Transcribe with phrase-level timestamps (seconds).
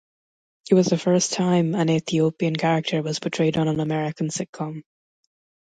[0.71, 4.81] It was the first time an Ethiopian character was portrayed on an American sitcom.